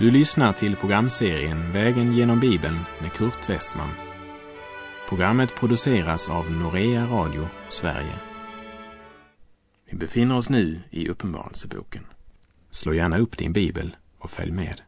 [0.00, 3.90] Du lyssnar till programserien Vägen genom Bibeln med Kurt Westman.
[5.08, 8.14] Programmet produceras av Norea Radio Sverige.
[9.90, 12.06] Vi befinner oss nu i Uppenbarelseboken.
[12.70, 14.80] Slå gärna upp din bibel och följ med.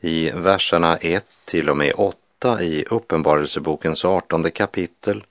[0.00, 5.24] I verserna 1 till och med 8 i Uppenbarelsebokens artonde kapitel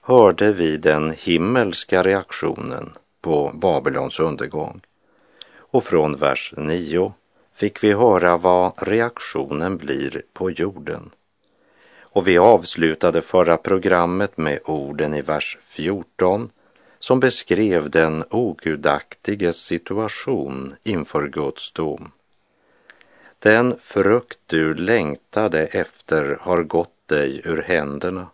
[0.00, 4.80] hörde vi den himmelska reaktionen på Babylons undergång.
[5.56, 7.12] Och från vers 9
[7.56, 11.10] fick vi höra vad reaktionen blir på jorden.
[12.12, 16.50] Och vi avslutade förra programmet med orden i vers 14
[16.98, 22.10] som beskrev den ogudaktiges situation inför Guds dom.
[23.38, 28.26] Den frukt du längtade efter har gått dig ur händerna.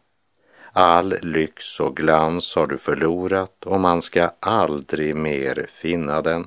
[0.73, 6.47] All lyx och glans har du förlorat och man ska aldrig mer finna den.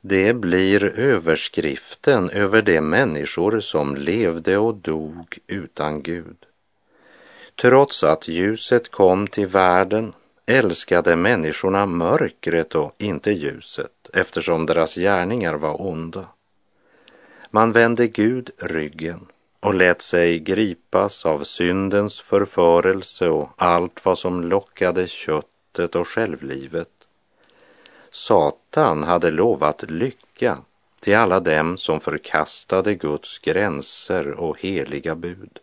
[0.00, 6.36] Det blir överskriften över de människor som levde och dog utan Gud.
[7.60, 10.12] Trots att ljuset kom till världen
[10.46, 16.28] älskade människorna mörkret och inte ljuset eftersom deras gärningar var onda.
[17.50, 19.26] Man vände Gud ryggen
[19.60, 26.97] och lät sig gripas av syndens förförelse och allt vad som lockade köttet och självlivet.
[28.10, 30.58] Satan hade lovat lycka
[31.00, 35.58] till alla dem som förkastade Guds gränser och heliga bud.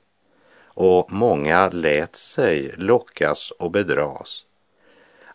[0.64, 4.46] Och många lät sig lockas och bedras.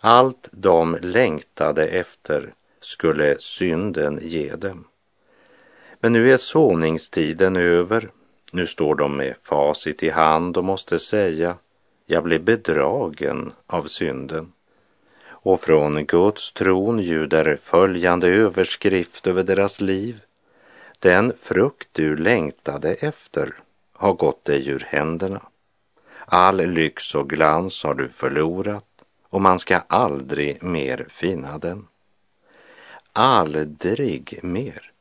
[0.01, 4.85] Allt de längtade efter skulle synden ge dem.
[6.01, 8.11] Men nu är såningstiden över.
[8.53, 11.57] Nu står de med facit i hand och måste säga,
[12.07, 14.53] jag blev bedragen av synden.
[15.43, 20.23] Och från Guds tron ljuder följande överskrift över deras liv.
[20.99, 23.55] Den frukt du längtade efter
[23.93, 25.41] har gått dig ur händerna.
[26.27, 28.85] All lyx och glans har du förlorat
[29.31, 31.87] och man ska aldrig mer finna den.
[33.13, 34.93] Aldrig mer.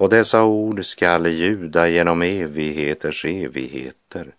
[0.00, 4.34] Och dessa ord skall ljuda genom evigheters evigheter.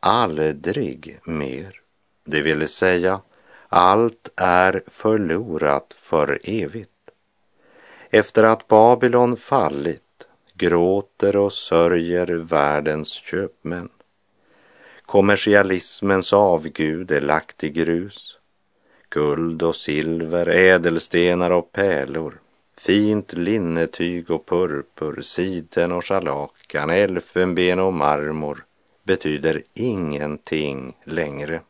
[0.00, 1.80] Aldrig mer.
[2.24, 3.20] Det vill säga,
[3.72, 6.90] allt är förlorat för evigt.
[8.10, 13.88] Efter att Babylon fallit gråter och sörjer världens köpmän.
[15.02, 18.38] Kommersialismens avgud är lagt i grus.
[19.08, 22.40] Guld och silver, ädelstenar och pärlor,
[22.78, 28.64] fint linnetyg och purpur, siden och scharlakan, elfenben och marmor
[29.04, 31.60] betyder ingenting längre.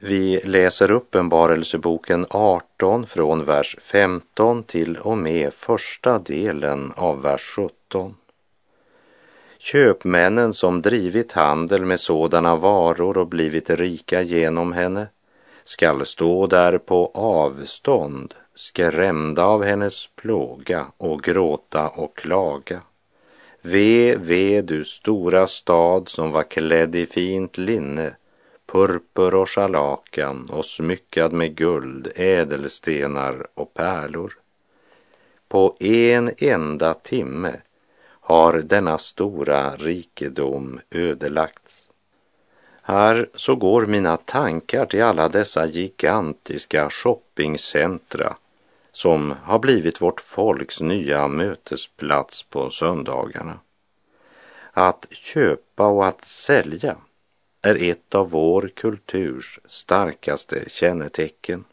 [0.00, 8.14] Vi läser Uppenbarelseboken 18 från vers 15 till och med första delen av vers 17.
[9.58, 15.06] Köpmännen som drivit handel med sådana varor och blivit rika genom henne
[15.64, 22.80] skall stå där på avstånd, skrämda av hennes plåga och gråta och klaga.
[23.62, 28.14] Ve, ve, du stora stad som var klädd i fint linne,
[28.72, 34.32] purpur och scharlakan och smyckad med guld, ädelstenar och pärlor.
[35.48, 37.60] På en enda timme
[38.08, 41.88] har denna stora rikedom ödelagts.
[42.82, 48.36] Här så går mina tankar till alla dessa gigantiska shoppingcentra
[48.92, 53.58] som har blivit vårt folks nya mötesplats på söndagarna.
[54.72, 56.96] Att köpa och att sälja
[57.62, 61.64] är ett av vår kulturs starkaste kännetecken.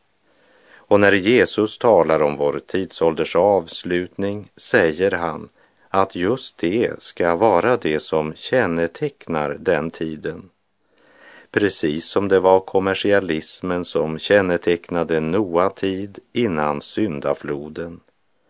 [0.75, 5.50] Och när Jesus talar om vår tidsålders avslutning säger han
[5.90, 10.50] att just det ska vara det som kännetecknar den tiden.
[11.51, 18.00] Precis som det var kommersialismen som kännetecknade Noa tid innan syndafloden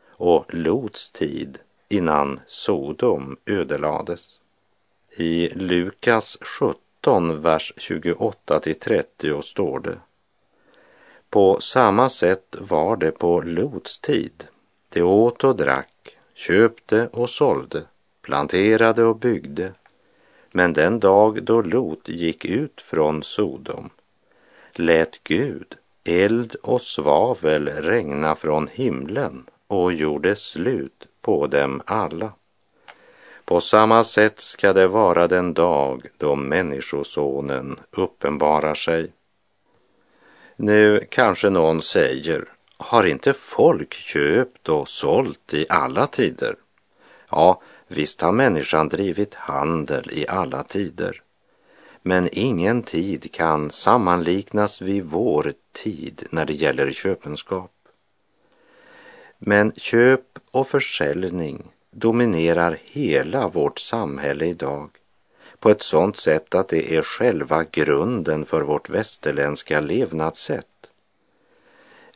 [0.09, 1.57] och Lots tid
[1.89, 4.29] innan Sodom ödelades.
[5.17, 9.97] I Lukas 17 13, vers 28 till 30 står det.
[11.29, 14.47] På samma sätt var det på Lots tid.
[14.89, 17.83] De åt och drack, köpte och sålde,
[18.21, 19.73] planterade och byggde.
[20.51, 23.89] Men den dag då Lot gick ut från Sodom
[24.73, 32.31] lät Gud eld och svavel regna från himlen och gjorde slut på dem alla.
[33.45, 39.11] På samma sätt ska det vara den dag då Människosonen uppenbarar sig.
[40.55, 42.45] Nu kanske någon säger,
[42.77, 46.55] har inte folk köpt och sålt i alla tider?
[47.29, 51.21] Ja, visst har människan drivit handel i alla tider.
[52.01, 55.53] Men ingen tid kan sammanliknas vid vår
[55.83, 57.71] tid när det gäller köpenskap.
[59.37, 64.89] Men köp och försäljning dominerar hela vårt samhälle idag
[65.59, 70.89] på ett sådant sätt att det är själva grunden för vårt västerländska levnadssätt.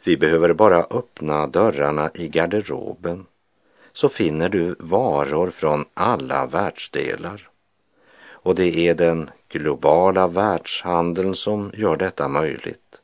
[0.03, 3.25] Vi behöver bara öppna dörrarna i garderoben
[3.93, 7.49] så finner du varor från alla världsdelar.
[8.21, 13.01] Och det är den globala världshandeln som gör detta möjligt.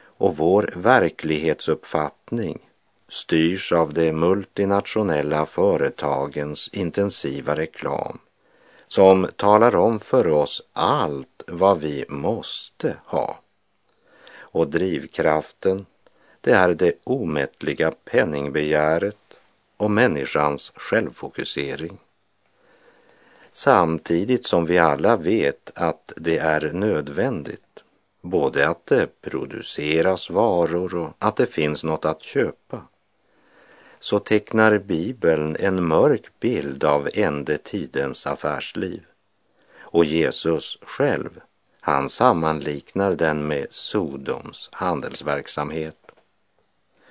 [0.00, 2.67] Och vår verklighetsuppfattning
[3.08, 8.18] styrs av de multinationella företagens intensiva reklam
[8.88, 13.38] som talar om för oss allt vad vi måste ha.
[14.30, 15.86] Och drivkraften,
[16.40, 19.16] det är det omättliga penningbegäret
[19.76, 21.98] och människans självfokusering.
[23.50, 27.62] Samtidigt som vi alla vet att det är nödvändigt
[28.20, 32.82] både att det produceras varor och att det finns något att köpa
[34.00, 39.02] så tecknar Bibeln en mörk bild av ändetidens affärsliv.
[39.78, 41.40] Och Jesus själv,
[41.80, 45.96] han sammanliknar den med Sodoms handelsverksamhet.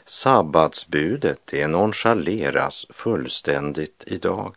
[0.06, 4.54] Sabbatsbudet det nonchaleras fullständigt idag.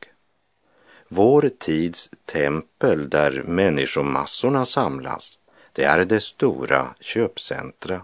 [1.09, 5.39] Vår tids tempel där människomassorna samlas,
[5.73, 8.03] det är det stora köpcentra.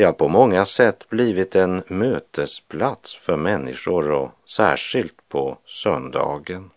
[0.00, 6.70] Det har på många sätt blivit en mötesplats för människor och särskilt på söndagen.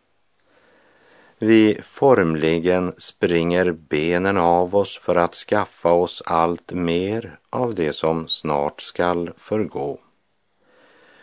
[1.38, 8.28] Vi formligen springer benen av oss för att skaffa oss allt mer av det som
[8.28, 10.00] snart skall förgå.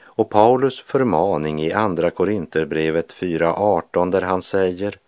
[0.03, 4.99] Och Paulus förmaning i Andra Korinterbrevet 4.18 där han säger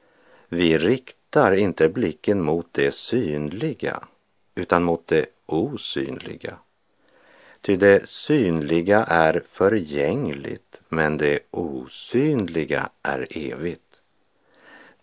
[0.48, 4.02] Vi riktar inte blicken mot det synliga
[4.54, 6.58] utan mot det osynliga.
[7.62, 14.00] Ty det synliga är förgängligt men det osynliga är evigt.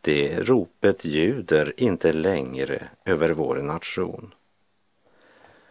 [0.02, 4.34] Det ropet ljuder inte längre över vår nation.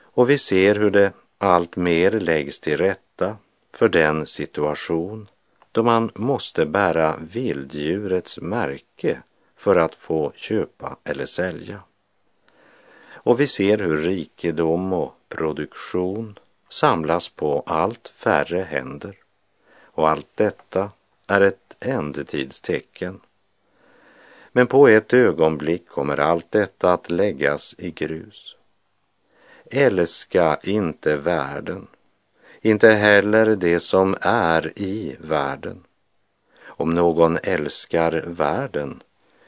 [0.00, 3.36] Och vi ser hur det allt mer läggs till rätta
[3.72, 5.28] för den situation
[5.72, 9.22] då man måste bära vilddjurets märke
[9.56, 11.80] för att få köpa eller sälja.
[13.10, 16.38] Och vi ser hur rikedom och produktion
[16.68, 19.16] samlas på allt färre händer.
[19.82, 20.90] Och allt detta
[21.26, 23.20] är ett ändetidstecken.
[24.52, 28.56] Men på ett ögonblick kommer allt detta att läggas i grus.
[29.70, 31.86] Älska inte världen,
[32.60, 35.84] inte heller det som är i världen.
[36.64, 39.02] Om någon älskar världen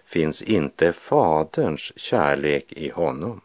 [0.05, 3.41] finns inte Faderns kärlek i honom.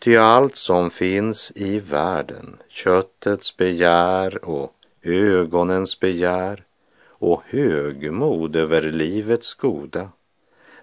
[0.00, 6.64] Ty allt som finns i världen, köttets begär och ögonens begär
[7.04, 10.10] och högmod över livets goda,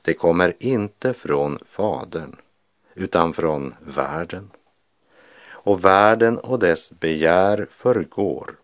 [0.01, 2.35] det kommer inte från Fadern,
[2.95, 4.51] utan från världen.
[5.49, 8.55] Och världen och dess begär förgår,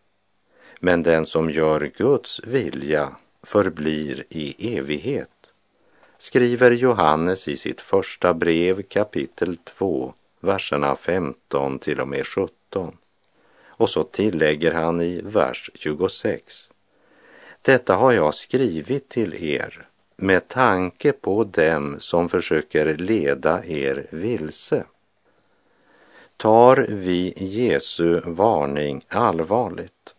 [0.79, 5.29] men den som gör Guds vilja förblir i evighet,
[6.17, 12.97] skriver Johannes i sitt första brev kapitel 2, verserna 15 till och med 17.
[13.65, 16.69] Och så tillägger han i vers 26.
[17.62, 24.85] Detta har jag skrivit till er med tanke på dem som försöker leda er vilse.
[26.38, 30.15] Tar vi Jesu varning allvarligt?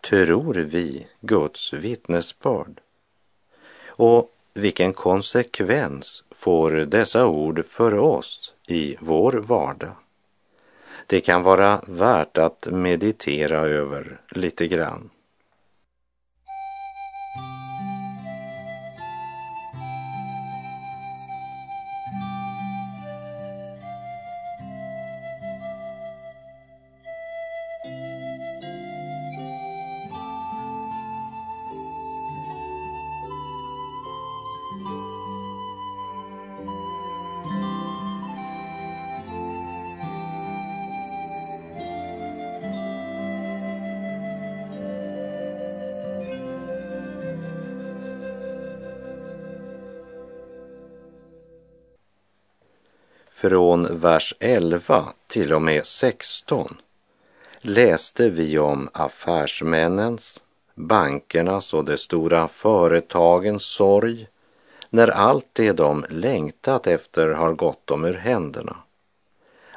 [0.00, 2.80] Tror vi Guds vittnesbörd?
[3.86, 9.92] Och vilken konsekvens får dessa ord för oss i vår vardag?
[11.06, 15.10] Det kan vara värt att meditera över lite grann.
[54.24, 56.76] Vers 11 till och med 16
[57.60, 60.42] läste vi om affärsmännens,
[60.74, 64.28] bankernas och de stora företagens sorg
[64.90, 68.76] när allt det de längtat efter har gått dem ur händerna.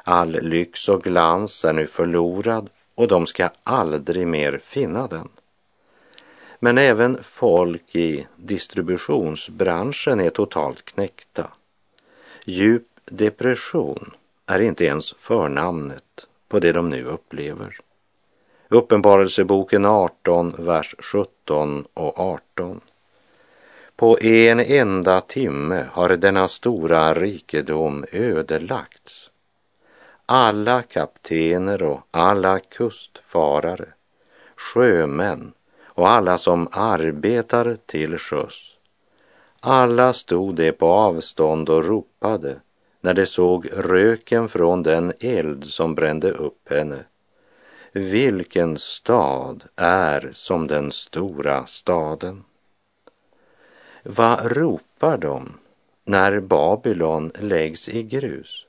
[0.04, 5.28] All lyx och glans är nu förlorad och de ska aldrig mer finna den.
[6.60, 11.50] Men även folk i distributionsbranschen är totalt knäckta.
[12.44, 14.14] Djup depression
[14.48, 17.76] är inte ens förnamnet på det de nu upplever.
[18.68, 22.80] Uppenbarelseboken 18, vers 17 och 18.
[23.96, 29.30] På en enda timme har denna stora rikedom ödelagts.
[30.26, 33.88] Alla kaptener och alla kustfarare,
[34.56, 35.52] sjömän
[35.84, 38.76] och alla som arbetar till sjöss.
[39.60, 42.60] Alla stod de på avstånd och ropade
[43.00, 47.04] när de såg röken från den eld som brände upp henne.
[47.92, 52.44] Vilken stad är som den stora staden?
[54.02, 55.52] Vad ropar de
[56.04, 58.66] när Babylon läggs i grus?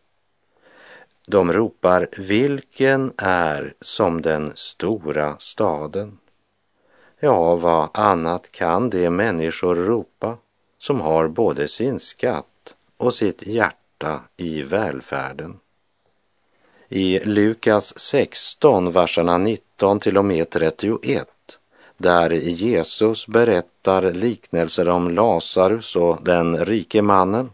[1.27, 6.17] De ropar, vilken är som den stora staden?
[7.19, 10.38] Ja, vad annat kan de människor ropa
[10.77, 13.78] som har både sin skatt och sitt hjärta
[14.38, 15.60] i välfärden?
[16.89, 21.27] I Lukas 16, verserna 19 till och med 31,
[21.98, 27.50] där Jesus berättar liknelser om Lazarus och den rike mannen,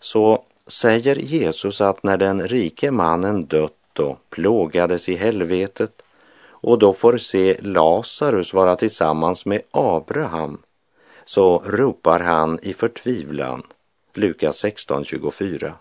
[0.00, 6.02] så säger Jesus att när den rike mannen dött och plågades i helvetet
[6.60, 10.58] och då får se Lazarus vara tillsammans med Abraham
[11.24, 13.62] så ropar han i förtvivlan,
[14.18, 15.72] Lukas 16.24.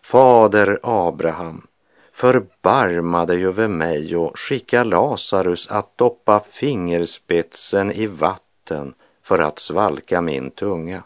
[0.00, 1.66] Fader Abraham,
[2.12, 10.20] förbarma dig över mig och skicka Lazarus att doppa fingerspetsen i vatten för att svalka
[10.20, 11.02] min tunga,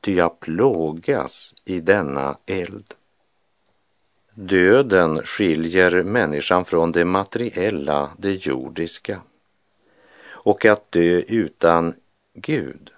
[0.00, 2.94] ty jag plågas i denna eld.
[4.34, 9.20] Döden skiljer människan från det materiella, det jordiska.
[10.24, 11.94] Och att dö utan
[12.34, 12.90] Gud,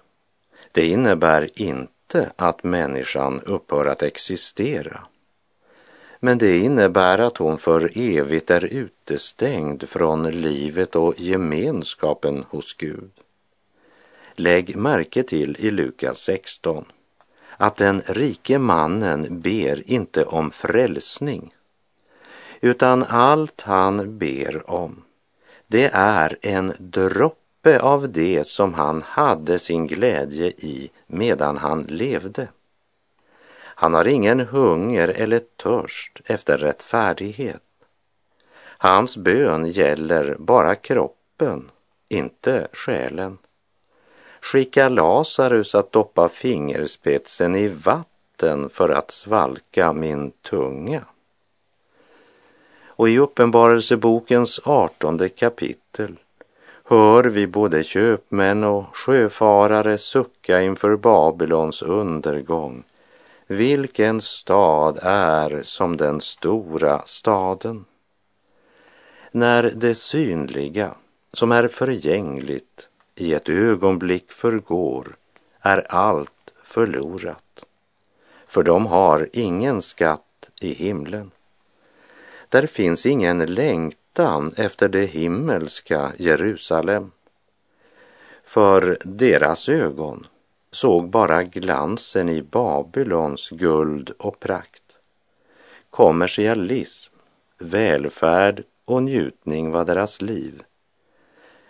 [0.71, 1.94] det innebär inte
[2.35, 4.99] att människan upphör att existera.
[6.19, 13.11] Men det innebär att hon för evigt är utestängd från livet och gemenskapen hos Gud.
[14.35, 16.85] Lägg märke till i Lukas 16
[17.57, 21.53] att den rike mannen ber inte om frälsning,
[22.61, 25.03] utan allt han ber om,
[25.67, 32.47] det är en droppe av det som han hade sin glädje i medan han levde.
[33.77, 37.61] Han har ingen hunger eller törst efter rättfärdighet.
[38.77, 41.71] Hans bön gäller bara kroppen,
[42.09, 43.37] inte själen.
[44.41, 51.05] Skicka Lazarus att doppa fingerspetsen i vatten för att svalka min tunga.
[52.85, 56.19] Och i Uppenbarelsebokens artonde kapitel
[56.85, 62.83] hör vi både köpmän och sjöfarare sucka inför Babylons undergång
[63.47, 67.85] vilken stad är som den stora staden?
[69.31, 70.95] När det synliga,
[71.33, 75.15] som är förgängligt, i ett ögonblick förgår,
[75.61, 77.65] är allt förlorat.
[78.47, 81.31] För de har ingen skatt i himlen.
[82.49, 87.11] Där finns ingen längtan längtan efter det himmelska Jerusalem.
[88.43, 90.27] För deras ögon
[90.71, 94.83] såg bara glansen i Babylons guld och prakt.
[95.89, 97.13] Kommersialism,
[97.59, 100.63] välfärd och njutning var deras liv.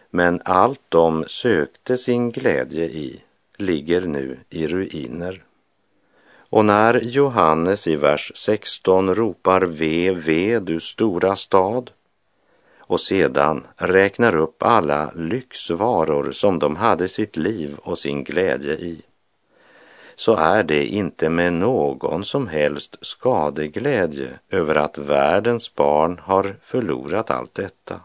[0.10, 3.22] Men allt de sökte sin glädje i
[3.58, 5.44] ligger nu i ruiner.
[6.50, 11.92] Och när Johannes i vers 16 ropar ve, ve, du stora stad
[12.88, 19.02] och sedan räknar upp alla lyxvaror som de hade sitt liv och sin glädje i,
[20.16, 27.32] så är det inte med någon som helst skadeglädje över att världens barn har förlorat
[27.32, 28.00] allt detta.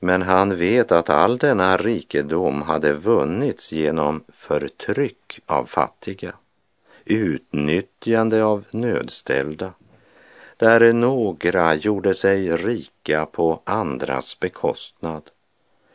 [0.00, 6.32] Men han vet att all denna rikedom hade vunnits genom förtryck av fattiga,
[7.04, 9.72] utnyttjande av nödställda,
[10.56, 15.22] där några gjorde sig rika på andras bekostnad.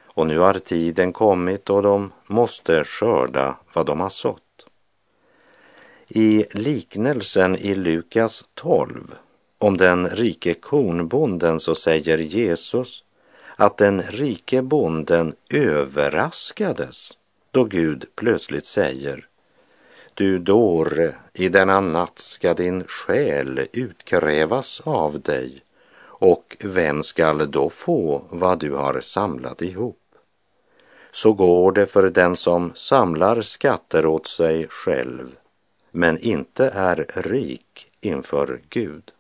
[0.06, 4.66] Och nu har tiden kommit och de måste skörda vad de har sått.
[6.08, 9.16] I liknelsen i Lukas 12
[9.58, 13.04] om den rike kornbonden så säger Jesus
[13.56, 17.12] att den rike bonden överraskades
[17.52, 19.28] då Gud plötsligt säger
[20.14, 25.64] du dåre, i denna natt ska din själ utkrävas av dig
[26.04, 29.98] och vem skall då få vad du har samlat ihop?
[31.12, 35.36] Så går det för den som samlar skatter åt sig själv
[35.92, 39.12] men inte är rik inför Gud.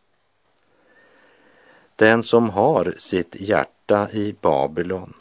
[1.95, 5.13] Den som har sitt hjärta i Babylon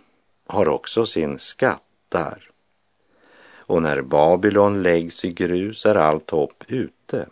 [0.46, 2.49] har också sin skatt där.
[3.70, 7.26] Och när Babylon läggs i grus är allt hopp ute.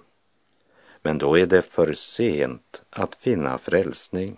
[1.02, 4.36] Men då är det för sent att finna frälsning.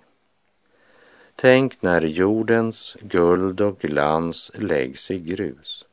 [1.37, 5.85] Tänk när jordens guld och glans läggs i grus.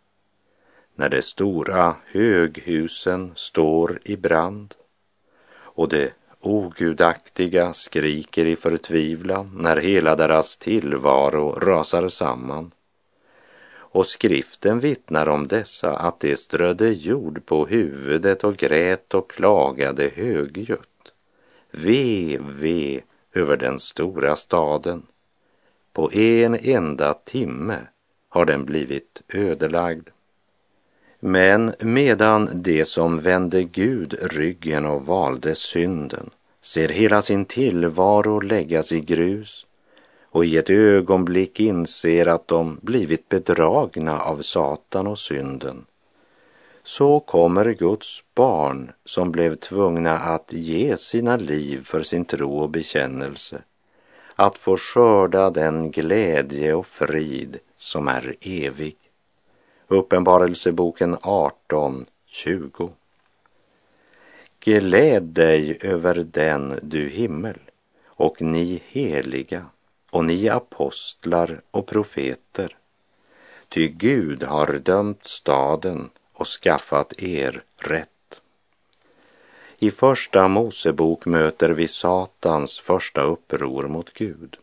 [0.96, 4.76] När de stora höghusen står i brand
[5.56, 12.72] och det ogudaktiga skriker i förtvivlan när hela deras tillvaro rasar samman.
[13.89, 20.12] Och skriften vittnar om dessa att de strödde jord på huvudet och grät och klagade
[20.15, 21.13] högljutt.
[21.72, 23.01] Ve, ve
[23.34, 25.03] över den stora staden.
[25.94, 27.77] På en enda timme
[28.29, 30.10] har den blivit ödelagd.
[31.20, 36.29] Men medan de som vände Gud ryggen och valde synden
[36.62, 39.66] ser hela sin tillvaro läggas i grus
[40.31, 45.86] och i ett ögonblick inser att de blivit bedragna av Satan och synden,
[46.84, 52.69] så kommer Guds barn som blev tvungna att ge sina liv för sin tro och
[52.69, 53.62] bekännelse,
[54.36, 58.96] att få skörda den glädje och frid som är evig.
[59.88, 62.89] Uppenbarelseboken 18, 20.
[64.60, 67.60] Gläd dig över den, du himmel,
[68.06, 69.65] och ni heliga,
[70.12, 72.76] och ni apostlar och profeter.
[73.70, 78.10] Ty Gud har dömt staden och skaffat er rätt.
[79.80, 84.58] I första Mosebok möter vi Satans första uppror mot Gud.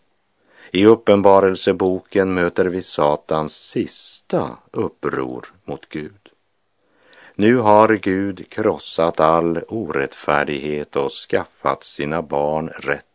[0.71, 6.31] I Uppenbarelseboken möter vi Satans sista uppror mot Gud.
[7.35, 13.14] Nu har Gud krossat all orättfärdighet och skaffat sina barn rätt.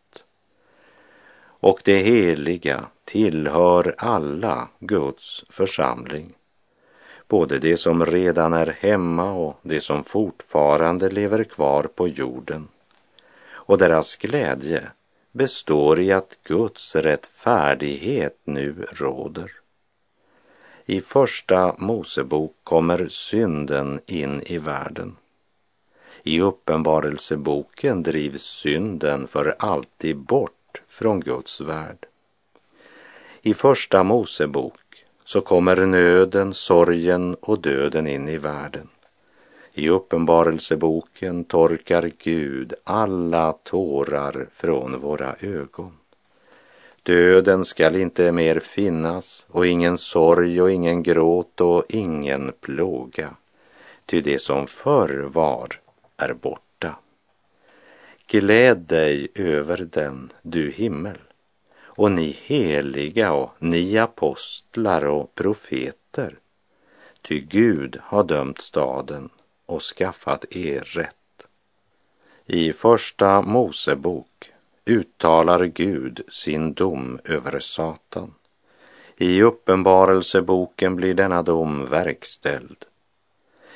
[1.60, 6.34] Och det heliga tillhör alla Guds församling,
[7.28, 12.68] både de som redan är hemma och de som fortfarande lever kvar på jorden.
[13.48, 14.82] Och deras glädje
[15.32, 19.52] består i att Guds rättfärdighet nu råder.
[20.86, 25.16] I första Mosebok kommer synden in i världen.
[26.22, 32.06] I Uppenbarelseboken drivs synden för alltid bort från Guds värld.
[33.42, 38.88] I första Mosebok så kommer nöden, sorgen och döden in i världen.
[39.72, 45.92] I Uppenbarelseboken torkar Gud alla tårar från våra ögon.
[47.02, 53.36] Döden skall inte mer finnas och ingen sorg och ingen gråt och ingen plåga,
[54.06, 55.80] ty det som förr var
[56.16, 56.69] är borta.
[58.32, 61.18] Gläd dig över den, du himmel,
[61.82, 66.38] och ni heliga och ni apostlar och profeter,
[67.22, 69.30] ty Gud har dömt staden
[69.66, 71.46] och skaffat er rätt.
[72.46, 74.52] I Första Mosebok
[74.84, 78.34] uttalar Gud sin dom över Satan.
[79.16, 82.84] I Uppenbarelseboken blir denna dom verkställd.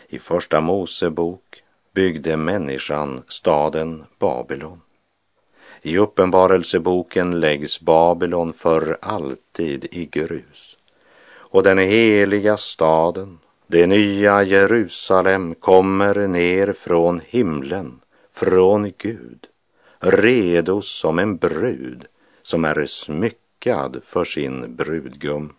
[0.08, 1.63] I Första Mosebok
[1.94, 4.80] byggde människan staden Babylon.
[5.82, 10.76] I Uppenbarelseboken läggs Babylon för alltid i grus
[11.54, 18.00] och den heliga staden, det nya Jerusalem, kommer ner från himlen,
[18.32, 19.46] från Gud
[20.04, 22.06] redo som en brud
[22.42, 25.52] som är smyckad för sin brudgum.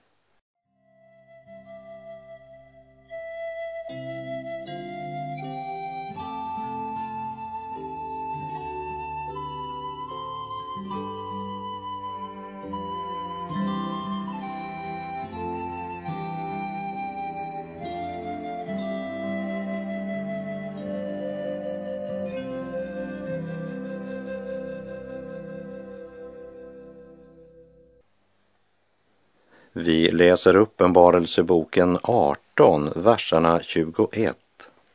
[30.36, 34.38] Läser Uppenbarelseboken 18, verserna 21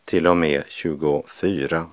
[0.05, 1.87] till och med 24.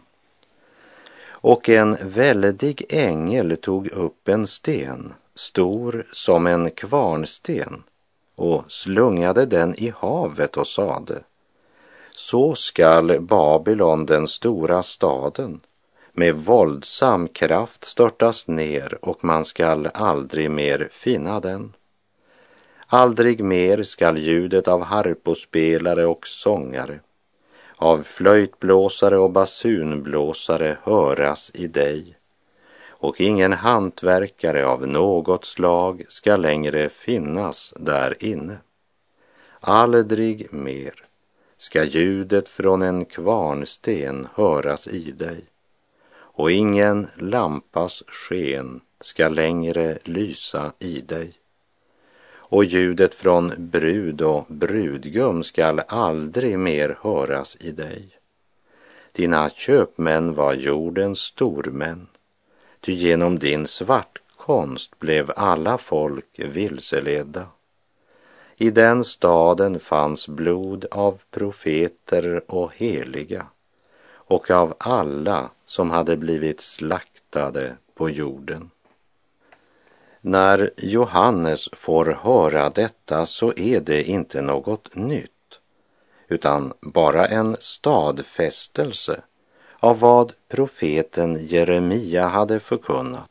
[1.30, 7.84] Och en väldig ängel tog upp en sten stor som en kvarnsten
[8.36, 11.24] och slungade den i havet och sade
[12.12, 15.60] så skall Babylon, den stora staden,
[16.12, 21.74] med våldsam kraft störtas ner och man skall aldrig mer finna den.
[22.90, 27.00] Aldrig mer skall ljudet av harpospelare och sångare,
[27.76, 32.18] av flöjtblåsare och basunblåsare höras i dig
[33.00, 38.58] och ingen hantverkare av något slag ska längre finnas där inne.
[39.60, 40.94] Aldrig mer
[41.58, 45.46] ska ljudet från en kvarnsten höras i dig
[46.14, 51.34] och ingen lampas sken ska längre lysa i dig.
[52.50, 58.10] Och ljudet från brud och brudgum skall aldrig mer höras i dig.
[59.12, 62.08] Dina köpmän var jordens stormän,
[62.82, 67.48] ty genom din svartkonst blev alla folk vilseledda.
[68.56, 73.48] I den staden fanns blod av profeter och heliga
[74.14, 78.70] och av alla som hade blivit slaktade på jorden.
[80.22, 85.32] När Johannes får höra detta så är det inte något nytt,
[86.28, 89.22] utan bara en stadfästelse
[89.80, 93.30] av vad profeten Jeremia hade förkunnat.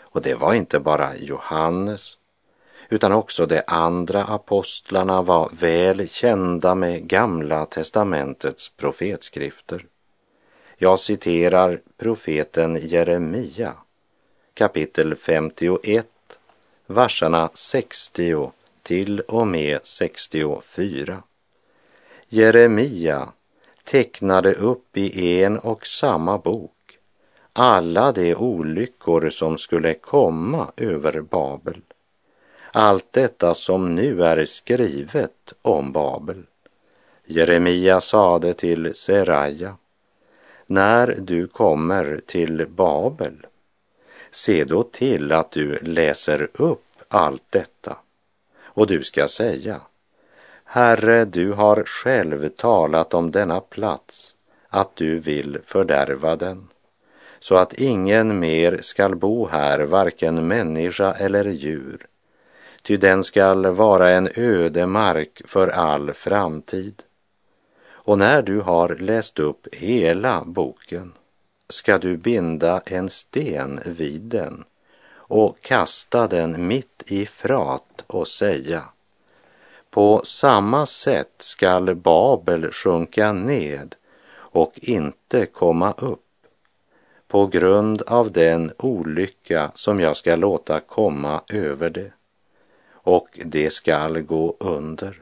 [0.00, 2.18] Och det var inte bara Johannes,
[2.88, 9.86] utan också de andra apostlarna var väl kända med Gamla testamentets profetskrifter.
[10.76, 13.72] Jag citerar profeten Jeremia
[14.58, 16.06] kapitel 51,
[16.86, 18.50] verserna 60
[18.82, 21.22] till och med 64.
[22.28, 23.28] Jeremia
[23.84, 26.98] tecknade upp i en och samma bok
[27.52, 31.80] alla de olyckor som skulle komma över Babel.
[32.72, 36.42] Allt detta som nu är skrivet om Babel.
[37.24, 39.76] Jeremia sade till Seraja,
[40.66, 43.46] när du kommer till Babel,
[44.30, 47.96] se då till att du läser upp allt detta.
[48.62, 49.80] Och du ska säga,
[50.64, 54.34] Herre, du har själv talat om denna plats,
[54.68, 56.68] att du vill fördärva den,
[57.40, 62.06] så att ingen mer skall bo här, varken människa eller djur,
[62.82, 67.02] ty den skall vara en öde mark för all framtid.
[67.88, 71.12] Och när du har läst upp hela boken
[71.68, 74.64] ska du binda en sten vid den
[75.10, 78.82] och kasta den mitt i Frat och säga
[79.90, 83.94] på samma sätt skall Babel sjunka ned
[84.34, 86.20] och inte komma upp
[87.28, 92.12] på grund av den olycka som jag ska låta komma över det
[92.90, 95.16] och det skall gå under.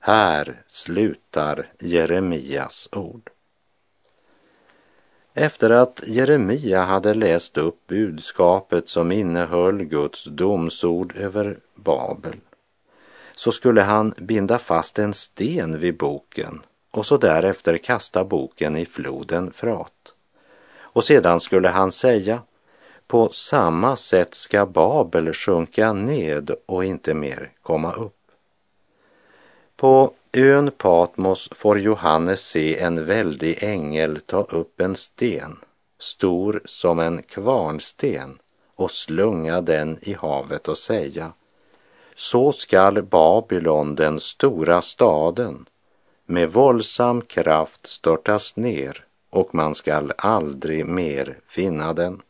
[0.00, 3.30] Här slutar Jeremias ord.
[5.34, 12.36] Efter att Jeremia hade läst upp budskapet som innehöll Guds domsord över Babel
[13.38, 18.86] så skulle han binda fast en sten vid boken och så därefter kasta boken i
[18.86, 20.14] floden Frat.
[20.78, 22.42] Och sedan skulle han säga
[23.06, 28.14] på samma sätt ska Babel sjunka ned och inte mer komma upp.
[29.76, 35.56] På ön Patmos får Johannes se en väldig ängel ta upp en sten,
[35.98, 38.38] stor som en kvarnsten,
[38.74, 41.32] och slunga den i havet och säga
[42.18, 45.66] så skall Babylon, den stora staden,
[46.26, 52.22] med våldsam kraft störtas ner och man skall aldrig mer finna den.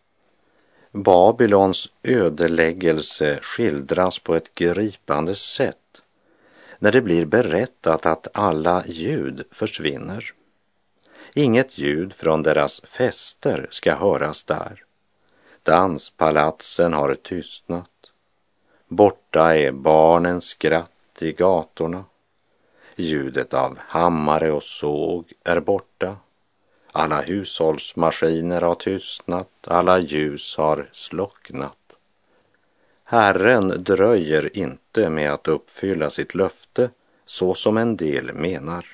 [0.93, 5.77] Babylons ödeläggelse skildras på ett gripande sätt
[6.79, 10.33] när det blir berättat att alla ljud försvinner.
[11.35, 14.85] Inget ljud från deras fester ska höras där.
[15.63, 17.91] Danspalatsen har tystnat.
[18.89, 22.05] Borta är barnens skratt i gatorna.
[22.97, 26.17] Ljudet av hammare och såg är borta.
[26.93, 31.78] Alla hushållsmaskiner har tystnat, alla ljus har slocknat.
[33.11, 36.91] Herren dröjer inte med att uppfylla sitt löfte
[37.27, 38.87] så som en del menar.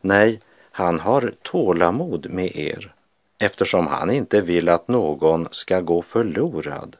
[0.00, 2.94] Nej, han har tålamod med er
[3.38, 6.96] eftersom han inte vill att någon ska gå förlorad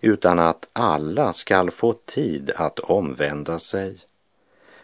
[0.00, 3.98] utan att alla skall få tid att omvända sig.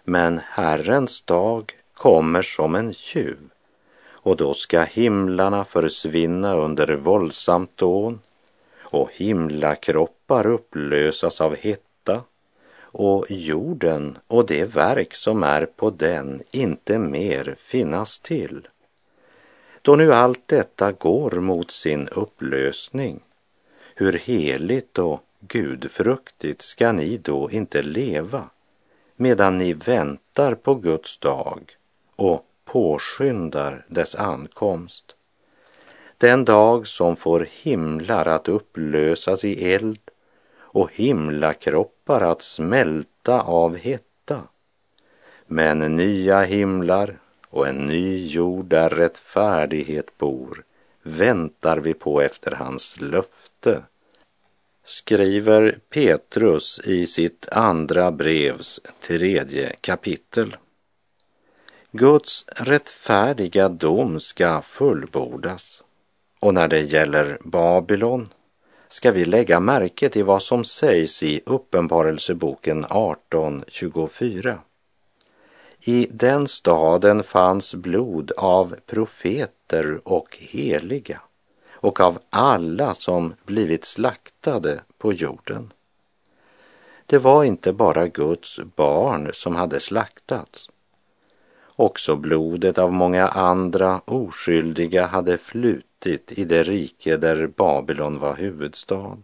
[0.04, 3.50] Men Herrens dag kommer som en tjuv
[4.08, 8.20] och då ska himlarna försvinna under våldsamt dån
[8.90, 12.22] och himlakroppar upplösas av hetta
[12.92, 18.68] och jorden och det verk som är på den inte mer finnas till.
[19.82, 23.20] Då nu allt detta går mot sin upplösning,
[23.94, 28.50] hur heligt och gudfruktigt ska ni då inte leva
[29.16, 31.76] medan ni väntar på Guds dag
[32.16, 35.14] och påskyndar dess ankomst?
[36.20, 40.00] Den dag som får himlar att upplösas i eld
[40.58, 44.42] och himlakroppar att smälta av hetta.
[45.46, 50.64] Men nya himlar och en ny jord där rättfärdighet bor
[51.02, 53.82] väntar vi på efter hans löfte,
[54.84, 60.56] skriver Petrus i sitt andra brevs tredje kapitel.
[61.92, 65.82] Guds rättfärdiga dom ska fullbordas
[66.40, 68.28] och när det gäller Babylon
[68.88, 74.58] ska vi lägga märke till vad som sägs i Uppenbarelseboken 18.24.
[75.80, 81.20] I den staden fanns blod av profeter och heliga
[81.72, 85.72] och av alla som blivit slaktade på jorden.
[87.06, 90.69] Det var inte bara Guds barn som hade slaktats.
[91.80, 99.18] Också blodet av många andra oskyldiga hade flutit i det rike där Babylon var huvudstad.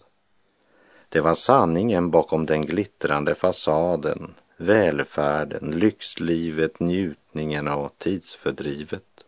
[1.08, 9.24] Det var sanningen bakom den glittrande fasaden, välfärden, lyxlivet, njutningen och tidsfördrivet.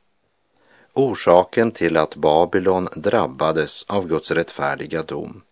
[0.93, 5.43] Orsaken till att Babylon drabbades av Guds rättfärdiga dom,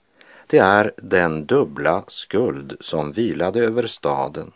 [0.46, 4.52] det är den dubbla skuld som vilade över staden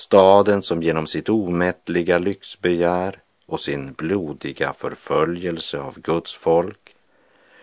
[0.00, 6.96] Staden som genom sitt omättliga lyxbegär och sin blodiga förföljelse av Guds folk.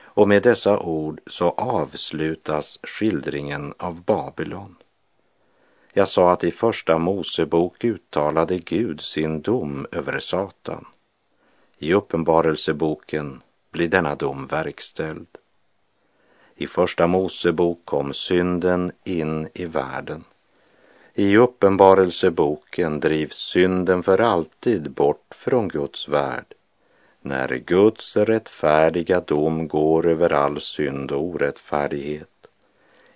[0.04, 4.76] Och med dessa ord så avslutas skildringen av Babylon.
[5.94, 10.86] Jag sa att i första Mosebok uttalade Gud sin dom över Satan.
[11.78, 15.28] I Uppenbarelseboken blir denna dom verkställd.
[16.56, 20.24] I första Mosebok kom synden in i världen
[21.18, 26.46] i Uppenbarelseboken drivs synden för alltid bort från Guds värld
[27.22, 32.48] när Guds rättfärdiga dom går över all synd och orättfärdighet.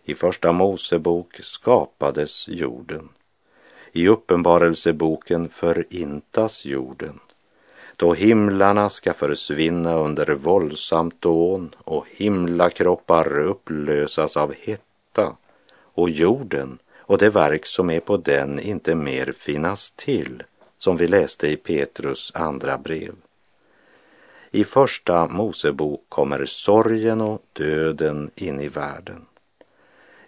[0.04, 3.10] I Första Mosebok skapades jorden.
[3.92, 7.20] I Uppenbarelseboken förintas jorden
[7.96, 15.36] då himlarna ska försvinna under våldsamt dån och himlakroppar upplösas av hetta
[15.94, 20.43] och jorden och det verk som är på den inte mer finnas till,
[20.78, 23.15] som vi läste i Petrus andra brev.
[24.52, 29.26] I första Mosebok kommer sorgen och döden in i världen.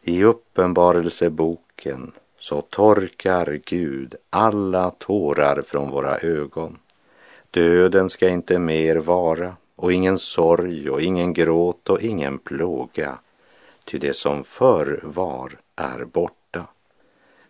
[0.02, 6.78] I Uppenbarelseboken så torkar Gud alla tårar från våra ögon.
[7.52, 13.18] Döden ska inte mer vara och ingen sorg och ingen gråt och ingen plåga,
[13.86, 16.41] ty det som förr var är borta.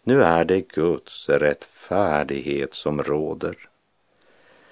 [0.03, 3.55] Nu är det Guds rättfärdighet som råder.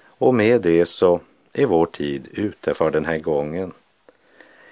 [0.04, 1.20] Och med det så
[1.54, 3.74] är vår tid ute för den här gången.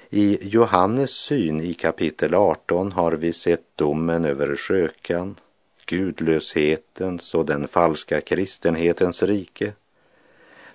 [0.09, 5.35] I Johannes syn i kapitel 18 har vi sett domen över skökan,
[5.85, 9.73] gudlöshetens och den falska kristenhetens rike.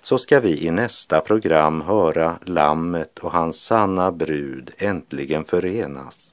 [0.01, 6.32] Så ska vi i nästa program höra Lammet och hans sanna brud äntligen förenas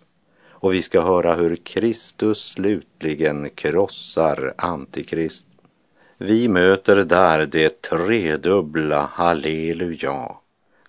[0.60, 5.46] och vi ska höra hur Kristus slutligen krossar Antikrist.
[6.18, 10.34] Vi möter där det tredubbla halleluja,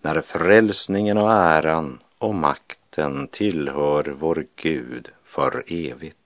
[0.01, 6.17] när frälsningen och äran och makten tillhör vår Gud för evigt.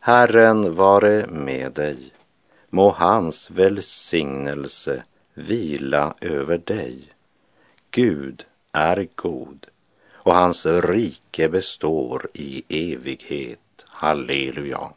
[0.00, 2.12] Herren vare med dig.
[2.70, 5.02] Må hans välsignelse
[5.34, 7.08] vila över dig.
[7.90, 9.66] Gud är god
[10.24, 13.58] och hans rike består i evighet.
[13.88, 14.90] Halleluja.